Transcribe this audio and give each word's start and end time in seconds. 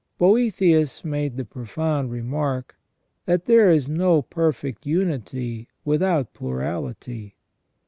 Boetius 0.17 1.05
made 1.05 1.37
the 1.37 1.45
profound 1.45 2.09
remark, 2.09 2.75
that 3.27 3.45
there 3.45 3.69
is 3.69 3.87
no 3.87 4.23
perfect 4.23 4.83
unity 4.83 5.67
without 5.85 6.33
plurality. 6.33 7.35